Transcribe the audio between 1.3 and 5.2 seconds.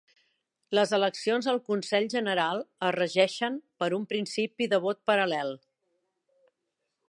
al Consell General es regeixen per un principi de vot